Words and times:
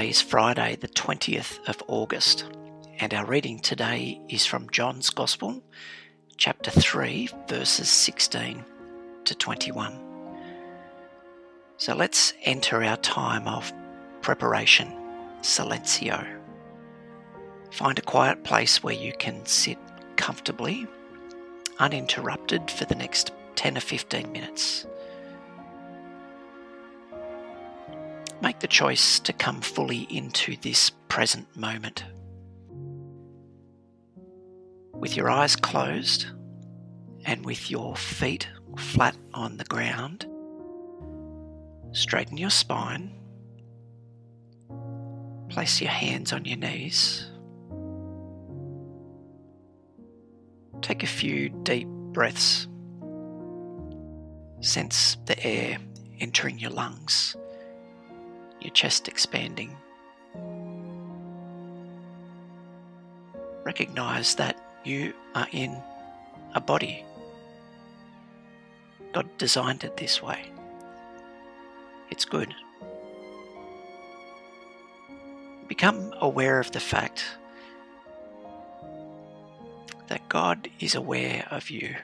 Today 0.00 0.08
is 0.08 0.22
Friday, 0.22 0.76
the 0.76 0.88
20th 0.88 1.58
of 1.68 1.82
August, 1.86 2.46
and 3.00 3.12
our 3.12 3.26
reading 3.26 3.58
today 3.58 4.18
is 4.30 4.46
from 4.46 4.70
John's 4.70 5.10
Gospel, 5.10 5.62
chapter 6.38 6.70
3, 6.70 7.28
verses 7.46 7.90
16 7.90 8.64
to 9.26 9.34
21. 9.34 10.00
So 11.76 11.94
let's 11.94 12.32
enter 12.44 12.82
our 12.82 12.96
time 12.96 13.46
of 13.46 13.74
preparation, 14.22 14.90
silencio. 15.42 16.26
Find 17.70 17.98
a 17.98 18.02
quiet 18.02 18.42
place 18.42 18.82
where 18.82 18.94
you 18.94 19.12
can 19.18 19.44
sit 19.44 19.76
comfortably, 20.16 20.86
uninterrupted 21.78 22.70
for 22.70 22.86
the 22.86 22.94
next 22.94 23.32
10 23.56 23.76
or 23.76 23.80
15 23.80 24.32
minutes. 24.32 24.86
Make 28.42 28.60
the 28.60 28.68
choice 28.68 29.18
to 29.20 29.34
come 29.34 29.60
fully 29.60 30.06
into 30.10 30.56
this 30.56 30.90
present 31.08 31.54
moment. 31.54 32.04
With 34.94 35.14
your 35.14 35.30
eyes 35.30 35.56
closed 35.56 36.26
and 37.26 37.44
with 37.44 37.70
your 37.70 37.96
feet 37.96 38.48
flat 38.78 39.14
on 39.34 39.58
the 39.58 39.64
ground, 39.64 40.26
straighten 41.92 42.38
your 42.38 42.50
spine. 42.50 43.12
Place 45.50 45.80
your 45.82 45.90
hands 45.90 46.32
on 46.32 46.46
your 46.46 46.56
knees. 46.56 47.26
Take 50.80 51.02
a 51.02 51.06
few 51.06 51.50
deep 51.50 51.88
breaths. 51.88 52.68
Sense 54.60 55.18
the 55.26 55.38
air 55.44 55.78
entering 56.20 56.58
your 56.58 56.70
lungs 56.70 57.36
your 58.60 58.72
chest 58.72 59.08
expanding. 59.08 59.76
Recognize 63.64 64.34
that 64.36 64.56
you 64.84 65.12
are 65.34 65.48
in 65.52 65.76
a 66.54 66.60
body. 66.60 67.04
God 69.12 69.28
designed 69.38 69.84
it 69.84 69.96
this 69.96 70.22
way. 70.22 70.50
It's 72.10 72.24
good. 72.24 72.54
Become 75.68 76.12
aware 76.20 76.58
of 76.58 76.72
the 76.72 76.80
fact 76.80 77.24
that 80.08 80.28
God 80.28 80.68
is 80.80 80.94
aware 80.94 81.46
of 81.50 81.70
you. 81.70 81.94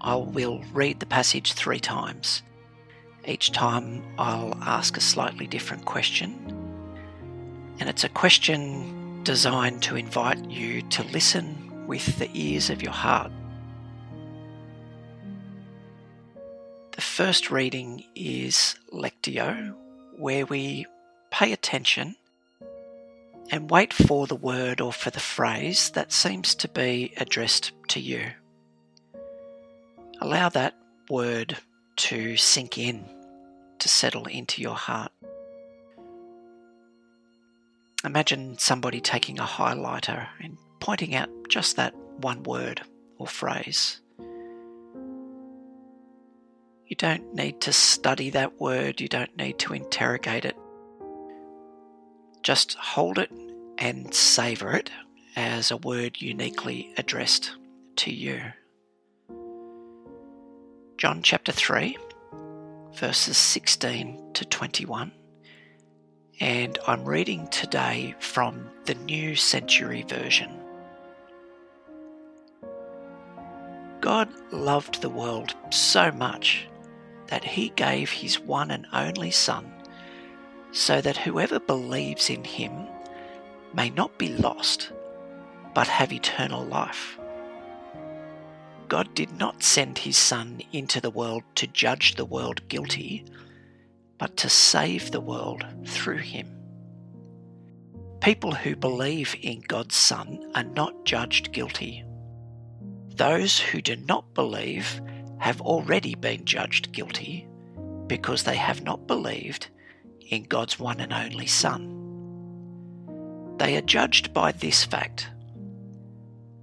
I 0.00 0.16
will 0.16 0.62
read 0.72 1.00
the 1.00 1.06
passage 1.06 1.52
three 1.52 1.80
times. 1.80 2.42
Each 3.26 3.52
time 3.52 4.02
I'll 4.18 4.56
ask 4.62 4.96
a 4.96 5.00
slightly 5.00 5.46
different 5.46 5.84
question. 5.84 6.34
And 7.78 7.88
it's 7.88 8.04
a 8.04 8.08
question 8.08 9.22
designed 9.24 9.82
to 9.82 9.96
invite 9.96 10.50
you 10.50 10.82
to 10.82 11.02
listen 11.04 11.86
with 11.86 12.18
the 12.18 12.30
ears 12.32 12.70
of 12.70 12.82
your 12.82 12.92
heart. 12.92 13.30
The 16.92 17.02
first 17.02 17.50
reading 17.50 18.04
is 18.14 18.76
Lectio, 18.92 19.74
where 20.16 20.46
we 20.46 20.86
pay 21.30 21.52
attention 21.52 22.16
and 23.50 23.70
wait 23.70 23.92
for 23.92 24.26
the 24.26 24.34
word 24.34 24.80
or 24.80 24.92
for 24.92 25.10
the 25.10 25.20
phrase 25.20 25.90
that 25.90 26.12
seems 26.12 26.54
to 26.56 26.68
be 26.68 27.12
addressed 27.16 27.72
to 27.88 28.00
you. 28.00 28.30
Allow 30.22 30.50
that 30.50 30.74
word 31.08 31.56
to 31.96 32.36
sink 32.36 32.76
in, 32.76 33.04
to 33.78 33.88
settle 33.88 34.26
into 34.26 34.60
your 34.60 34.74
heart. 34.74 35.12
Imagine 38.04 38.58
somebody 38.58 39.00
taking 39.00 39.38
a 39.38 39.44
highlighter 39.44 40.28
and 40.42 40.58
pointing 40.78 41.14
out 41.14 41.30
just 41.48 41.76
that 41.76 41.94
one 42.18 42.42
word 42.42 42.82
or 43.18 43.26
phrase. 43.26 44.00
You 46.86 46.96
don't 46.96 47.34
need 47.34 47.62
to 47.62 47.72
study 47.72 48.28
that 48.30 48.60
word, 48.60 49.00
you 49.00 49.08
don't 49.08 49.34
need 49.38 49.58
to 49.60 49.72
interrogate 49.72 50.44
it. 50.44 50.56
Just 52.42 52.74
hold 52.74 53.18
it 53.18 53.30
and 53.78 54.12
savour 54.12 54.74
it 54.74 54.90
as 55.34 55.70
a 55.70 55.76
word 55.78 56.20
uniquely 56.20 56.92
addressed 56.98 57.52
to 57.96 58.12
you. 58.12 58.40
John 61.00 61.22
chapter 61.22 61.50
3, 61.50 61.96
verses 62.92 63.38
16 63.38 64.34
to 64.34 64.44
21. 64.44 65.10
And 66.40 66.78
I'm 66.86 67.06
reading 67.06 67.48
today 67.48 68.14
from 68.18 68.68
the 68.84 68.96
New 68.96 69.34
Century 69.34 70.04
Version. 70.06 70.60
God 74.02 74.28
loved 74.52 75.00
the 75.00 75.08
world 75.08 75.54
so 75.70 76.12
much 76.12 76.68
that 77.28 77.44
he 77.44 77.70
gave 77.70 78.10
his 78.10 78.38
one 78.38 78.70
and 78.70 78.86
only 78.92 79.30
Son, 79.30 79.72
so 80.70 81.00
that 81.00 81.16
whoever 81.16 81.58
believes 81.58 82.28
in 82.28 82.44
him 82.44 82.72
may 83.72 83.88
not 83.88 84.18
be 84.18 84.28
lost, 84.28 84.92
but 85.72 85.88
have 85.88 86.12
eternal 86.12 86.62
life. 86.66 87.18
God 88.90 89.14
did 89.14 89.30
not 89.38 89.62
send 89.62 89.98
his 89.98 90.16
Son 90.16 90.60
into 90.72 91.00
the 91.00 91.12
world 91.12 91.44
to 91.54 91.68
judge 91.68 92.16
the 92.16 92.24
world 92.24 92.66
guilty, 92.66 93.24
but 94.18 94.36
to 94.38 94.48
save 94.48 95.12
the 95.12 95.20
world 95.20 95.64
through 95.86 96.16
him. 96.18 96.48
People 98.20 98.52
who 98.52 98.74
believe 98.74 99.36
in 99.42 99.60
God's 99.60 99.94
Son 99.94 100.50
are 100.56 100.64
not 100.64 101.04
judged 101.04 101.52
guilty. 101.52 102.04
Those 103.14 103.60
who 103.60 103.80
do 103.80 103.94
not 103.94 104.34
believe 104.34 105.00
have 105.38 105.60
already 105.60 106.16
been 106.16 106.44
judged 106.44 106.90
guilty 106.90 107.46
because 108.08 108.42
they 108.42 108.56
have 108.56 108.82
not 108.82 109.06
believed 109.06 109.68
in 110.30 110.42
God's 110.42 110.80
one 110.80 110.98
and 110.98 111.12
only 111.12 111.46
Son. 111.46 111.96
They 113.56 113.76
are 113.76 113.82
judged 113.82 114.34
by 114.34 114.50
this 114.50 114.84
fact 114.84 115.30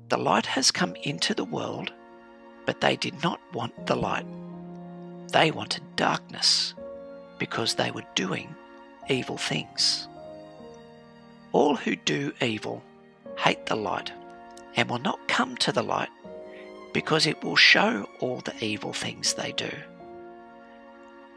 the 0.09 0.17
light 0.17 0.45
has 0.45 0.71
come 0.71 0.95
into 1.03 1.33
the 1.33 1.43
world 1.43 1.91
but 2.67 2.81
they 2.81 2.97
did 2.97 3.23
not 3.23 3.39
want 3.53 3.87
the 3.87 3.95
light. 3.95 4.25
They 5.31 5.51
wanted 5.51 5.83
darkness 5.95 6.75
because 7.39 7.73
they 7.73 7.91
were 7.91 8.03
doing 8.13 8.53
evil 9.09 9.37
things. 9.37 10.07
All 11.53 11.77
who 11.77 11.95
do 11.95 12.33
evil 12.41 12.83
hate 13.37 13.65
the 13.67 13.77
light 13.77 14.11
and 14.75 14.89
will 14.89 14.99
not 14.99 15.27
come 15.29 15.55
to 15.57 15.71
the 15.71 15.81
light 15.81 16.09
because 16.93 17.25
it 17.25 17.41
will 17.41 17.55
show 17.55 18.09
all 18.19 18.41
the 18.41 18.63
evil 18.63 18.91
things 18.91 19.33
they 19.33 19.53
do. 19.53 19.71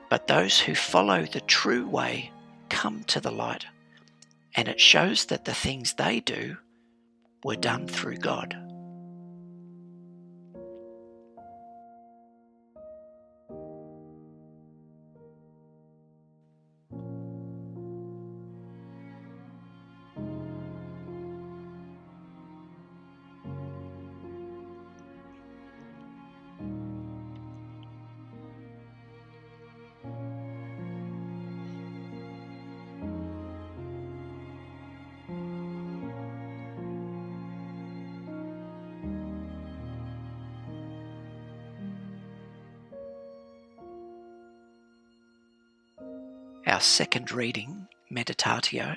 But 0.08 0.26
those 0.26 0.58
who 0.58 0.74
follow 0.74 1.24
the 1.26 1.42
true 1.42 1.86
way 1.86 2.32
come 2.70 3.04
to 3.04 3.20
the 3.20 3.30
light, 3.30 3.66
and 4.56 4.66
it 4.66 4.80
shows 4.80 5.26
that 5.26 5.44
the 5.44 5.54
things 5.54 5.92
they 5.94 6.18
do 6.18 6.56
were 7.44 7.56
done 7.56 7.86
through 7.86 8.16
God. 8.16 8.56
Our 46.80 46.84
second 46.84 47.30
reading, 47.30 47.88
Meditatio, 48.10 48.96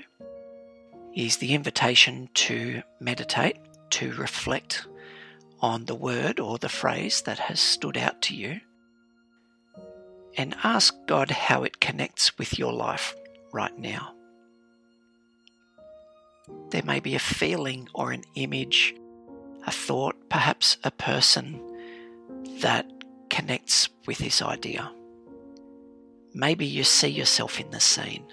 is 1.14 1.36
the 1.36 1.54
invitation 1.54 2.30
to 2.36 2.82
meditate, 3.02 3.58
to 3.90 4.14
reflect 4.14 4.88
on 5.60 5.84
the 5.84 5.94
word 5.94 6.40
or 6.40 6.58
the 6.58 6.70
phrase 6.70 7.24
that 7.24 7.40
has 7.40 7.60
stood 7.60 7.98
out 7.98 8.22
to 8.22 8.36
you 8.38 8.62
and 10.38 10.56
ask 10.64 10.96
God 11.08 11.30
how 11.30 11.64
it 11.64 11.82
connects 11.82 12.38
with 12.38 12.58
your 12.58 12.72
life 12.72 13.18
right 13.52 13.78
now. 13.78 14.14
There 16.70 16.84
may 16.84 17.02
be 17.02 17.16
a 17.16 17.20
feeling 17.20 17.90
or 17.94 18.14
an 18.14 18.24
image, 18.36 18.96
a 19.68 19.72
thought, 19.72 20.30
perhaps 20.30 20.78
a 20.86 20.92
person 20.92 21.60
that 22.62 22.90
connects 23.30 23.90
with 24.08 24.20
this 24.20 24.42
idea. 24.42 24.90
Maybe 26.34 26.66
you 26.66 26.84
see 26.84 27.10
yourself 27.10 27.60
in 27.60 27.70
the 27.70 27.80
scene. 27.80 28.26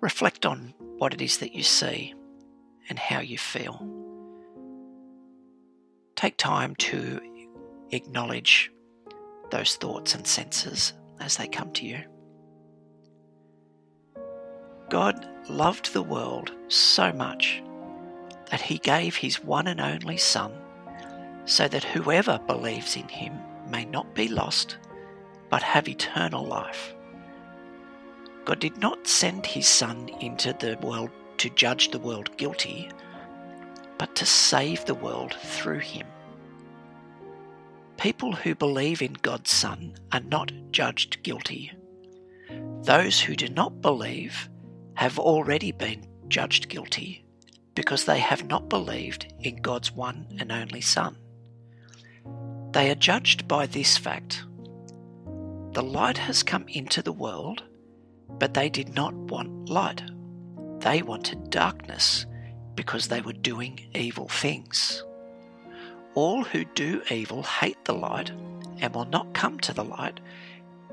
Reflect 0.00 0.46
on 0.46 0.72
what 0.96 1.12
it 1.12 1.20
is 1.20 1.38
that 1.38 1.54
you 1.54 1.62
see 1.62 2.14
and 2.88 2.98
how 2.98 3.20
you 3.20 3.36
feel. 3.36 3.86
Take 6.16 6.38
time 6.38 6.74
to 6.76 7.20
acknowledge 7.90 8.72
those 9.50 9.76
thoughts 9.76 10.14
and 10.14 10.26
senses 10.26 10.94
as 11.20 11.36
they 11.36 11.48
come 11.48 11.70
to 11.72 11.86
you. 11.86 12.02
God 14.88 15.28
loved 15.50 15.92
the 15.92 16.02
world 16.02 16.52
so 16.68 17.12
much 17.12 17.62
that 18.50 18.62
he 18.62 18.78
gave 18.78 19.16
his 19.16 19.44
one 19.44 19.66
and 19.66 19.80
only 19.80 20.16
Son 20.16 20.52
so 21.44 21.68
that 21.68 21.84
whoever 21.84 22.38
believes 22.46 22.96
in 22.96 23.08
him 23.08 23.38
may 23.68 23.84
not 23.84 24.14
be 24.14 24.28
lost 24.28 24.78
but 25.50 25.62
have 25.62 25.88
eternal 25.88 26.44
life. 26.44 26.94
God 28.44 28.60
did 28.60 28.78
not 28.78 29.06
send 29.06 29.44
his 29.44 29.66
Son 29.66 30.08
into 30.20 30.54
the 30.54 30.78
world 30.82 31.10
to 31.38 31.50
judge 31.50 31.90
the 31.90 31.98
world 31.98 32.34
guilty, 32.36 32.90
but 33.98 34.14
to 34.16 34.26
save 34.26 34.84
the 34.84 34.94
world 34.94 35.34
through 35.34 35.80
him. 35.80 36.06
People 37.98 38.32
who 38.32 38.54
believe 38.54 39.02
in 39.02 39.14
God's 39.14 39.50
Son 39.50 39.94
are 40.12 40.20
not 40.20 40.52
judged 40.70 41.22
guilty. 41.22 41.72
Those 42.82 43.20
who 43.20 43.36
do 43.36 43.48
not 43.48 43.82
believe 43.82 44.48
have 44.94 45.18
already 45.18 45.72
been 45.72 46.06
judged 46.28 46.68
guilty 46.68 47.24
because 47.74 48.04
they 48.04 48.18
have 48.18 48.48
not 48.48 48.68
believed 48.68 49.32
in 49.40 49.56
God's 49.56 49.92
one 49.92 50.26
and 50.38 50.50
only 50.50 50.80
Son. 50.80 51.16
They 52.72 52.90
are 52.90 52.96
judged 52.96 53.46
by 53.46 53.66
this 53.66 53.96
fact 53.96 54.44
the 55.78 55.84
light 55.84 56.18
has 56.18 56.42
come 56.42 56.64
into 56.66 57.02
the 57.02 57.12
world, 57.12 57.62
but 58.30 58.52
they 58.52 58.68
did 58.68 58.96
not 58.96 59.14
want 59.14 59.68
light. 59.68 60.02
They 60.80 61.02
wanted 61.02 61.50
darkness 61.50 62.26
because 62.74 63.06
they 63.06 63.20
were 63.20 63.32
doing 63.32 63.78
evil 63.94 64.26
things. 64.26 65.04
All 66.16 66.42
who 66.42 66.64
do 66.64 67.00
evil 67.12 67.44
hate 67.44 67.84
the 67.84 67.94
light 67.94 68.32
and 68.80 68.92
will 68.92 69.04
not 69.04 69.34
come 69.34 69.60
to 69.60 69.72
the 69.72 69.84
light 69.84 70.18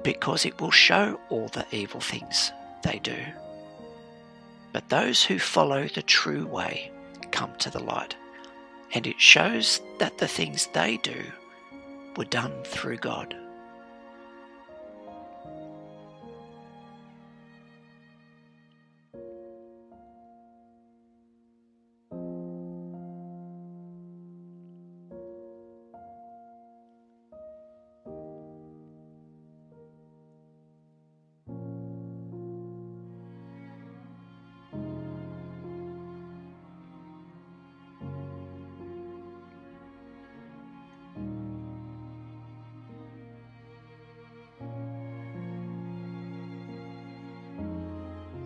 because 0.04 0.46
it 0.46 0.62
will 0.62 0.70
show 0.70 1.20
all 1.30 1.48
the 1.48 1.66
evil 1.72 2.00
things 2.00 2.52
they 2.84 3.00
do. 3.00 3.18
But 4.72 4.90
those 4.90 5.24
who 5.24 5.40
follow 5.40 5.88
the 5.88 6.04
true 6.04 6.46
way 6.46 6.92
come 7.32 7.56
to 7.58 7.72
the 7.72 7.82
light, 7.82 8.16
and 8.94 9.08
it 9.08 9.20
shows 9.20 9.82
that 9.98 10.20
the 10.20 10.28
things 10.28 10.68
they 10.74 10.98
do 10.98 11.24
were 12.16 12.26
done 12.26 12.54
through 12.66 12.98
God. 12.98 13.36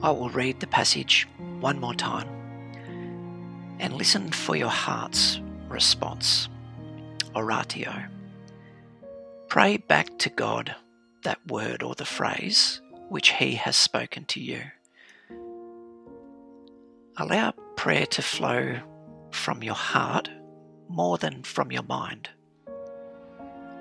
I 0.02 0.12
will 0.12 0.30
read 0.30 0.62
the 0.62 0.68
passage 0.68 1.28
one 1.60 1.78
more 1.78 1.94
time 1.94 2.30
and 3.80 3.94
listen 3.94 4.32
for 4.32 4.56
your 4.56 4.70
heart's 4.70 5.42
response. 5.68 6.48
Oratio. 7.36 7.94
Pray 9.50 9.76
back 9.76 10.18
to 10.20 10.30
God 10.30 10.74
that 11.24 11.46
word 11.48 11.84
or 11.84 11.96
the 11.96 12.06
phrase 12.06 12.82
which 13.10 13.30
He 13.34 13.56
has 13.56 13.76
spoken 13.76 14.24
to 14.26 14.40
you. 14.40 14.62
Allow 17.18 17.52
prayer 17.76 18.06
to 18.06 18.22
flow 18.22 18.78
from 19.32 19.62
your 19.64 19.76
heart 19.76 20.30
more 20.88 21.18
than 21.18 21.44
from 21.44 21.74
your 21.74 21.84
mind. 21.84 22.30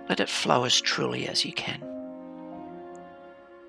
Let 0.09 0.19
it 0.19 0.29
flow 0.29 0.65
as 0.65 0.81
truly 0.81 1.29
as 1.29 1.45
you 1.45 1.53
can 1.53 1.88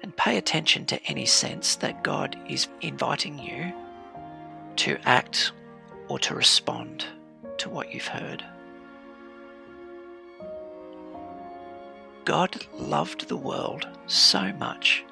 and 0.01 0.15
pay 0.15 0.37
attention 0.37 0.85
to 0.87 1.03
any 1.05 1.25
sense 1.25 1.75
that 1.77 2.03
God 2.03 2.37
is 2.47 2.67
inviting 2.81 3.37
you 3.37 3.73
to 4.77 4.97
act 5.05 5.51
or 6.07 6.19
to 6.19 6.35
respond 6.35 7.05
to 7.57 7.69
what 7.69 7.93
you've 7.93 8.07
heard. 8.07 8.43
God 12.25 12.65
loved 12.75 13.27
the 13.27 13.37
world 13.37 13.87
so 14.07 14.53
much 14.53 15.03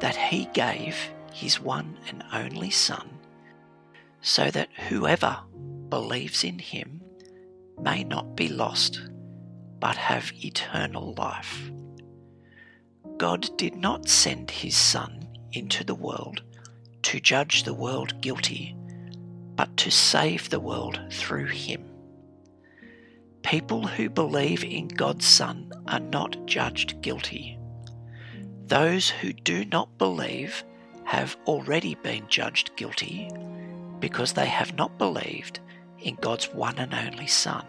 that 0.00 0.16
he 0.16 0.46
gave 0.54 0.96
his 1.32 1.60
one 1.60 1.98
and 2.08 2.24
only 2.32 2.70
Son 2.70 3.08
so 4.22 4.50
that 4.50 4.68
whoever 4.88 5.38
believes 5.88 6.42
in 6.42 6.58
him 6.58 7.00
may 7.80 8.02
not 8.02 8.34
be 8.34 8.48
lost 8.48 9.00
but 9.78 9.96
have 9.96 10.32
eternal 10.42 11.14
life. 11.14 11.70
God 13.18 13.48
did 13.56 13.76
not 13.76 14.08
send 14.08 14.50
his 14.50 14.76
Son 14.76 15.26
into 15.52 15.84
the 15.84 15.94
world 15.94 16.42
to 17.02 17.20
judge 17.20 17.62
the 17.62 17.72
world 17.72 18.20
guilty, 18.20 18.76
but 19.54 19.74
to 19.78 19.90
save 19.90 20.50
the 20.50 20.60
world 20.60 21.00
through 21.10 21.46
him. 21.46 21.82
People 23.42 23.86
who 23.86 24.10
believe 24.10 24.64
in 24.64 24.88
God's 24.88 25.24
Son 25.24 25.72
are 25.86 26.00
not 26.00 26.36
judged 26.46 27.00
guilty. 27.00 27.58
Those 28.66 29.08
who 29.08 29.32
do 29.32 29.64
not 29.64 29.96
believe 29.96 30.64
have 31.04 31.36
already 31.46 31.94
been 31.94 32.26
judged 32.28 32.74
guilty 32.76 33.30
because 34.00 34.32
they 34.32 34.46
have 34.46 34.76
not 34.76 34.98
believed 34.98 35.60
in 36.00 36.16
God's 36.16 36.52
one 36.52 36.76
and 36.78 36.92
only 36.92 37.28
Son. 37.28 37.64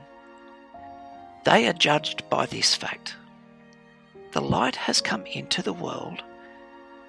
They 1.46 1.68
are 1.68 1.74
judged 1.74 2.30
by 2.30 2.48
this 2.48 2.76
fact 2.76 3.16
the 4.38 4.44
light 4.44 4.76
has 4.76 5.02
come 5.02 5.26
into 5.26 5.64
the 5.64 5.74
world, 5.74 6.22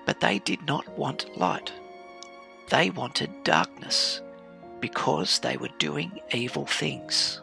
but 0.07 0.19
they 0.19 0.39
did 0.39 0.63
not 0.63 0.89
want 0.97 1.37
light. 1.37 1.71
They 2.71 2.89
wanted 2.89 3.45
darkness 3.45 4.23
because 4.81 5.39
they 5.41 5.59
were 5.59 5.69
doing 5.79 6.23
evil 6.33 6.65
things. 6.65 7.43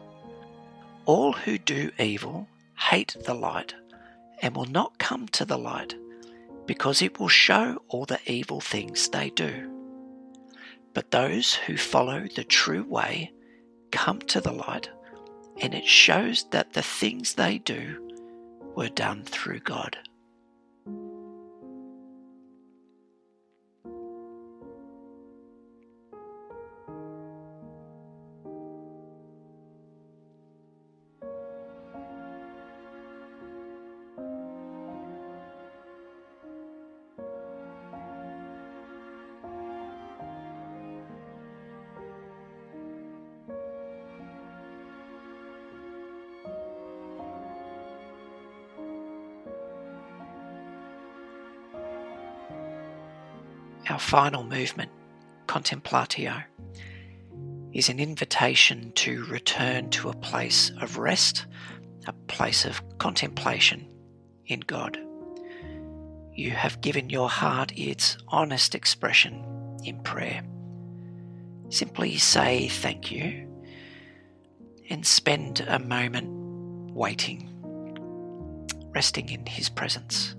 All 1.04 1.32
who 1.32 1.56
do 1.56 1.92
evil 2.00 2.48
hate 2.76 3.14
the 3.26 3.34
light 3.34 3.76
and 4.42 4.56
will 4.56 4.64
not 4.64 4.98
come 4.98 5.28
to 5.28 5.44
the 5.44 5.56
light 5.56 5.94
because 6.66 7.00
it 7.00 7.20
will 7.20 7.28
show 7.28 7.80
all 7.86 8.06
the 8.06 8.18
evil 8.26 8.60
things 8.60 9.08
they 9.10 9.30
do. 9.30 9.70
But 10.94 11.12
those 11.12 11.54
who 11.54 11.76
follow 11.76 12.26
the 12.34 12.42
true 12.42 12.82
way 12.82 13.30
come 13.92 14.18
to 14.22 14.40
the 14.40 14.50
light, 14.50 14.90
and 15.60 15.72
it 15.74 15.86
shows 15.86 16.44
that 16.50 16.72
the 16.72 16.82
things 16.82 17.34
they 17.34 17.58
do 17.58 18.02
were 18.76 18.90
done 18.90 19.24
through 19.24 19.60
God. 19.60 19.98
Our 53.88 53.98
final 53.98 54.44
movement, 54.44 54.90
contemplatio, 55.46 56.42
is 57.72 57.88
an 57.88 58.00
invitation 58.00 58.92
to 58.92 59.24
return 59.26 59.90
to 59.90 60.08
a 60.08 60.16
place 60.16 60.72
of 60.80 60.98
rest, 60.98 61.46
a 62.06 62.12
place 62.26 62.64
of 62.64 62.80
contemplation 62.98 63.86
in 64.46 64.60
God. 64.60 64.98
You 66.32 66.50
have 66.50 66.80
given 66.80 67.10
your 67.10 67.28
heart 67.28 67.72
its 67.76 68.16
honest 68.28 68.74
expression 68.74 69.44
in 69.84 70.02
prayer. 70.02 70.42
Simply 71.68 72.16
say 72.16 72.68
thank 72.68 73.10
you 73.10 73.46
and 74.88 75.04
spend 75.06 75.60
a 75.66 75.78
moment 75.78 76.28
waiting, 76.92 77.50
resting 78.94 79.28
in 79.28 79.44
His 79.46 79.68
presence. 79.68 80.34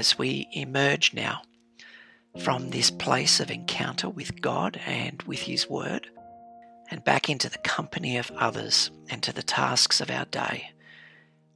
As 0.00 0.16
we 0.16 0.48
emerge 0.52 1.12
now 1.12 1.42
from 2.42 2.70
this 2.70 2.90
place 2.90 3.38
of 3.38 3.50
encounter 3.50 4.08
with 4.08 4.40
God 4.40 4.80
and 4.86 5.22
with 5.24 5.40
His 5.40 5.68
Word 5.68 6.08
and 6.90 7.04
back 7.04 7.28
into 7.28 7.50
the 7.50 7.58
company 7.58 8.16
of 8.16 8.30
others 8.30 8.90
and 9.10 9.22
to 9.22 9.30
the 9.30 9.42
tasks 9.42 10.00
of 10.00 10.10
our 10.10 10.24
day, 10.24 10.72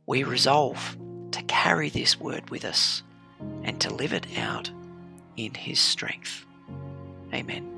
we 0.05 0.25
resolve 0.25 0.95
to 1.31 1.43
carry 1.45 1.89
this 1.89 2.21
Word 2.21 2.51
with 2.51 2.67
us 2.67 3.03
and 3.63 3.81
to 3.81 3.93
live 3.93 4.13
it 4.13 4.27
out 4.37 4.71
in 5.39 5.55
His 5.55 5.81
strength. 5.81 6.45
Amen. 7.33 7.74